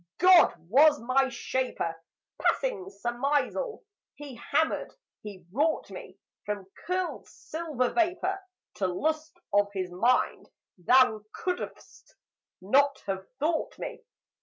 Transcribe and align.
"God 0.17 0.55
was 0.67 0.99
my 0.99 1.29
shaper. 1.29 1.95
Passing 2.41 2.85
surmisal, 2.89 3.83
He 4.15 4.33
hammered, 4.35 4.91
He 5.21 5.45
wrought 5.51 5.91
me, 5.91 6.17
From 6.43 6.65
curled 6.87 7.27
silver 7.27 7.91
vapour, 7.93 8.39
To 8.77 8.87
lust 8.87 9.37
of 9.53 9.67
His 9.75 9.91
mind: 9.91 10.49
Thou 10.79 11.23
could'st 11.33 12.15
not 12.61 13.01
have 13.05 13.27
thought 13.37 13.77
me! 13.77 14.01